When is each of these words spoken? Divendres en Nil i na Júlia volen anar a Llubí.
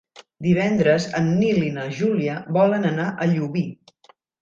Divendres 0.45 1.05
en 1.19 1.29
Nil 1.43 1.61
i 1.67 1.71
na 1.77 1.85
Júlia 2.01 2.41
volen 2.59 2.91
anar 2.95 3.09
a 3.27 3.33
Llubí. 3.37 3.69